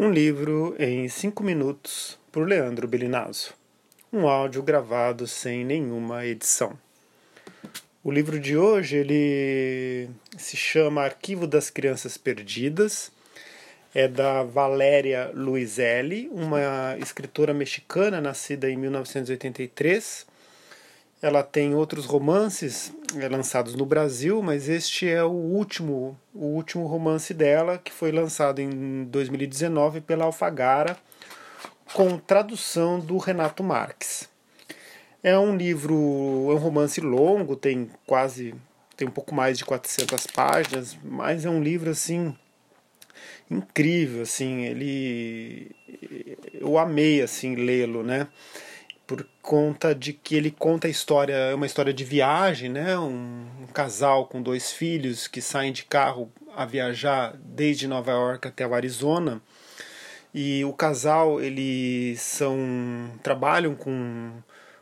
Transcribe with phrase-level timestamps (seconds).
[0.00, 3.52] Um livro em cinco minutos por Leandro Belinazzo.
[4.12, 6.78] Um áudio gravado sem nenhuma edição.
[8.04, 13.10] O livro de hoje ele se chama Arquivo das Crianças Perdidas.
[13.92, 20.24] É da Valéria Luizelli, uma escritora mexicana nascida em 1983
[21.20, 26.86] ela tem outros romances é, lançados no Brasil, mas este é o último, o último
[26.86, 30.96] romance dela, que foi lançado em 2019 pela Alfagara,
[31.92, 34.28] com tradução do Renato Marques.
[35.22, 35.94] É um livro,
[36.50, 38.54] é um romance longo, tem quase
[38.96, 42.34] tem um pouco mais de 400 páginas, mas é um livro assim
[43.48, 45.70] incrível, assim, ele
[46.52, 48.26] eu amei assim lê-lo, né?
[49.08, 52.98] Por conta de que ele conta a história, é uma história de viagem, né?
[52.98, 58.46] Um, um, casal com dois filhos que saem de carro a viajar desde Nova York
[58.46, 59.40] até o Arizona.
[60.34, 62.58] E o casal, eles são
[63.22, 64.30] trabalham com,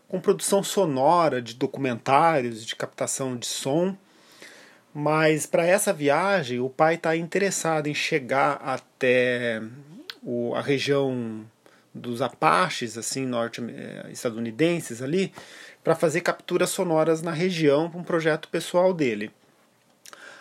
[0.08, 3.96] com produção sonora de documentários, de captação de som.
[4.92, 9.62] Mas para essa viagem, o pai está interessado em chegar até
[10.20, 11.46] o, a região
[11.96, 15.32] dos Apaches, assim, norte-estadunidenses eh, ali,
[15.82, 19.30] para fazer capturas sonoras na região para um projeto pessoal dele.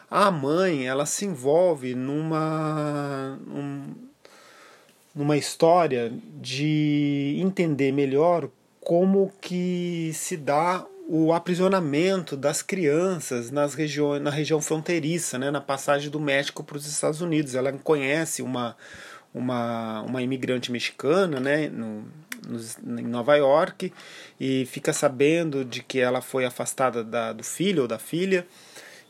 [0.09, 3.94] A mãe, ela se envolve numa, um,
[5.14, 8.50] numa história de entender melhor
[8.81, 15.61] como que se dá o aprisionamento das crianças nas regiões, na região fronteiriça, né, na
[15.61, 17.53] passagem do México para os Estados Unidos.
[17.56, 18.76] Ela conhece uma,
[19.36, 22.05] uma, uma imigrante mexicana né, no,
[23.00, 23.92] em Nova York
[24.39, 28.47] e fica sabendo de que ela foi afastada da, do filho ou da filha,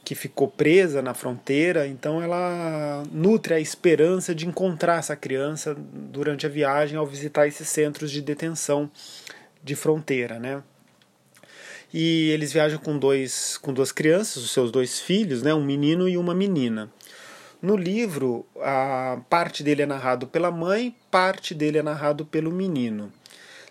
[0.04, 1.88] que ficou presa na fronteira.
[1.88, 7.70] Então ela nutre a esperança de encontrar essa criança durante a viagem ao visitar esses
[7.70, 8.90] centros de detenção
[9.64, 10.40] de fronteira.
[10.40, 10.62] Né?
[11.94, 16.10] E eles viajam com, dois, com duas crianças, os seus dois filhos, né, um menino
[16.10, 16.92] e uma menina.
[17.62, 23.12] No livro, a parte dele é narrado pela mãe, parte dele é narrado pelo menino.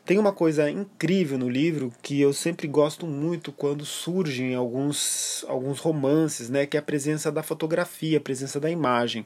[0.04, 5.78] Tem uma coisa incrível no livro que eu sempre gosto muito quando surgem alguns, alguns
[5.78, 9.24] romances, né, que é a presença da fotografia, a presença da imagem.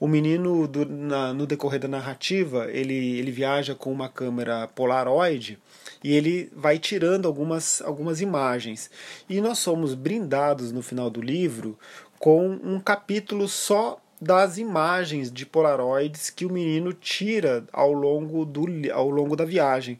[0.00, 5.58] O menino, do, na, no decorrer da narrativa, ele, ele viaja com uma câmera Polaroid
[6.02, 8.90] e ele vai tirando algumas, algumas imagens.
[9.28, 11.76] E nós somos brindados no final do livro
[12.18, 18.66] com um capítulo só das imagens de polaroids que o menino tira ao longo, do,
[18.92, 19.98] ao longo da viagem.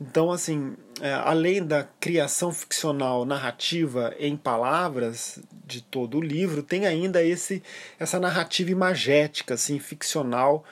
[0.00, 6.86] Então, assim, é, além da criação ficcional narrativa em palavras de todo o livro, tem
[6.86, 7.62] ainda esse
[7.98, 10.64] essa narrativa imagética, assim, ficcional,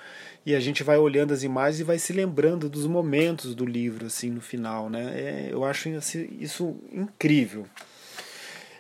[0.44, 4.06] e a gente vai olhando as imagens e vai se lembrando dos momentos do livro,
[4.06, 5.12] assim, no final, né?
[5.14, 7.66] É, eu acho assim, isso incrível.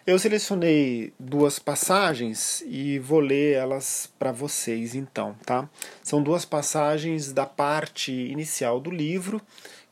[0.06, 5.68] Eu selecionei duas passagens e vou ler elas para vocês então, tá?
[6.00, 9.42] São duas passagens da parte inicial do livro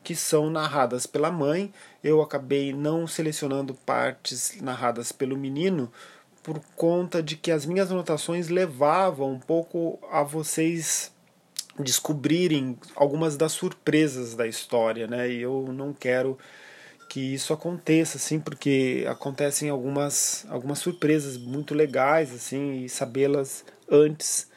[0.01, 1.69] que são narradas pela mãe.
[2.01, 5.91] Eu acabei não selecionando partes narradas pelo menino
[6.41, 11.11] por conta de que as minhas anotações levavam um pouco a vocês
[11.77, 15.29] descobrirem algumas das surpresas da história, né?
[15.29, 16.37] E eu não quero
[17.15, 24.51] que isso aconteça, assim, porque acontecem algumas, algumas surpresas muito legais, assim, e sabê-las antes,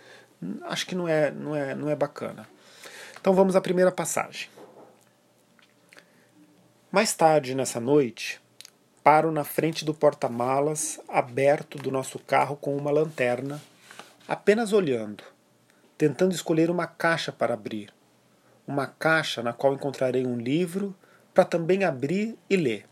[0.62, 2.48] acho que não é, não é, não é bacana.
[3.20, 4.48] Então vamos à primeira passagem.
[6.90, 8.40] Mais tarde nessa noite,
[9.04, 13.62] paro na frente do porta-malas aberto do nosso carro com uma lanterna,
[14.26, 15.22] apenas olhando,
[15.96, 17.94] tentando escolher uma caixa para abrir.
[18.66, 20.92] Uma caixa na qual encontrarei um livro
[21.38, 22.84] para também abrir e ler.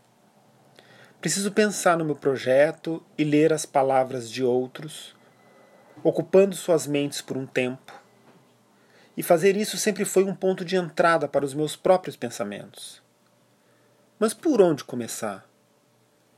[1.19, 5.13] Preciso pensar no meu projeto e ler as palavras de outros,
[6.01, 7.93] ocupando suas mentes por um tempo.
[9.17, 13.01] E fazer isso sempre foi um ponto de entrada para os meus próprios pensamentos.
[14.17, 15.45] Mas por onde começar?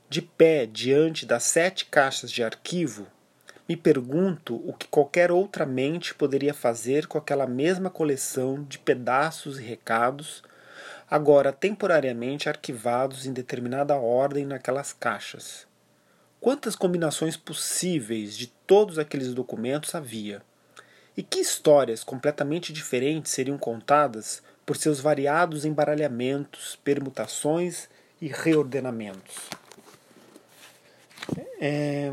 [0.08, 3.06] De pé diante das sete caixas de arquivo,
[3.68, 9.60] me pergunto o que qualquer outra mente poderia fazer com aquela mesma coleção de pedaços
[9.60, 10.42] e recados
[11.10, 15.66] agora temporariamente arquivados em determinada ordem naquelas caixas.
[16.40, 20.40] Quantas combinações possíveis de todos aqueles documentos havia?
[21.16, 27.88] E que histórias completamente diferentes seriam contadas por seus variados embaralhamentos, permutações
[28.22, 29.36] e reordenamentos?
[31.60, 32.12] É,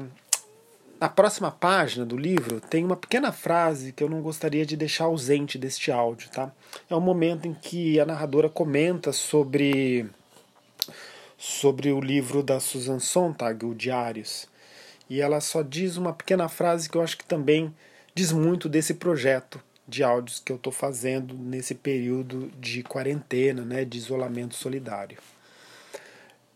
[0.99, 5.05] na próxima página do livro tem uma pequena frase que eu não gostaria de deixar
[5.05, 6.51] ausente deste áudio, tá?
[6.89, 10.09] É o momento em que a narradora comenta sobre
[11.37, 14.47] sobre o livro da Susan Sontag, o Diários.
[15.07, 17.73] E ela só diz uma pequena frase que eu acho que também
[18.15, 23.85] diz muito desse projeto de áudios que eu estou fazendo nesse período de quarentena, né,
[23.85, 25.17] de isolamento solidário.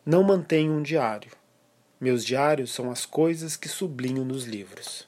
[0.04, 1.32] Não mantenho um diário.
[2.02, 5.08] Meus diários são as coisas que sublinho nos livros.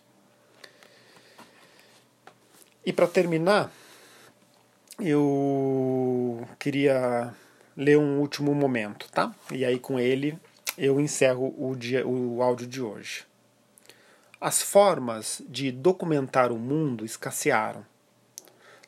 [2.86, 3.74] E para terminar,
[5.00, 7.34] eu queria
[7.76, 9.34] ler um último momento, tá?
[9.52, 10.38] E aí com ele
[10.78, 13.26] eu encerro o, dia, o áudio de hoje.
[14.40, 17.84] As formas de documentar o mundo escassearam.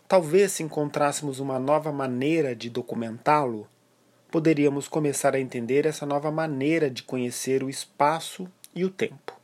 [0.07, 3.67] Talvez se encontrássemos uma nova maneira de documentá-lo,
[4.31, 9.39] poderíamos começar a entender essa nova maneira de conhecer o espaço e o tempo.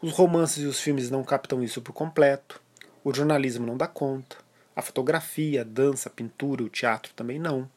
[0.00, 2.60] Os romances e os filmes não captam isso por completo,
[3.04, 4.36] o jornalismo não dá conta,
[4.74, 7.68] a fotografia, a dança, a pintura, o teatro também não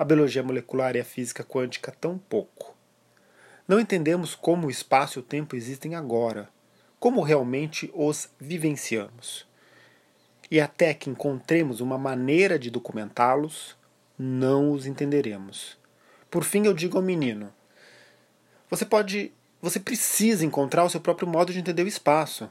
[0.00, 2.74] a biologia molecular e a física quântica tão pouco.
[3.68, 6.48] Não entendemos como o espaço e o tempo existem agora,
[6.98, 9.46] como realmente os vivenciamos.
[10.50, 13.76] E até que encontremos uma maneira de documentá-los,
[14.20, 15.78] não os entenderemos.
[16.30, 17.52] Por fim, eu digo ao menino:
[18.68, 19.32] você pode,
[19.62, 22.50] você precisa encontrar o seu próprio modo de entender o espaço,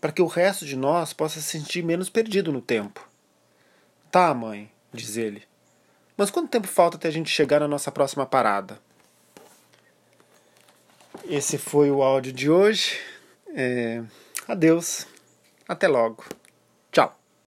[0.00, 3.08] para que o resto de nós possa se sentir menos perdido no tempo.
[4.10, 5.44] Tá, mãe, diz ele.
[6.16, 8.80] Mas quanto tempo falta até a gente chegar na nossa próxima parada?
[11.28, 12.98] Esse foi o áudio de hoje.
[13.54, 14.02] É...
[14.48, 15.06] Adeus.
[15.68, 16.24] Até logo.
[16.90, 17.16] Tchau.